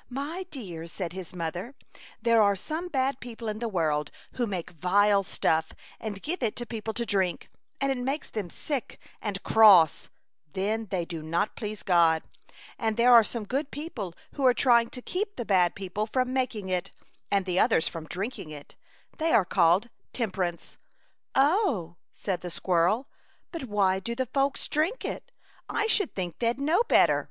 [0.08, 1.74] "My dear/' said his mother,
[2.22, 6.56] there are some bad people in the world who make vile stuff and give it
[6.56, 10.08] to people to drink, and it makes them sick and cross;
[10.54, 12.22] then they do not please God,
[12.78, 16.32] and there are some good people who are trying to keep the bad people from
[16.32, 16.90] making it,
[17.30, 18.76] and the others from drink ing it;
[19.18, 20.78] they are called Temperance."
[21.34, 21.96] "Oh!
[22.14, 23.08] "said the squirrel,
[23.50, 25.30] "but why do the folks drink it?
[25.68, 27.28] I should think they'd know better."